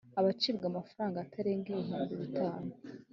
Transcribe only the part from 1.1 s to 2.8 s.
atarenga ibihumbi bitanu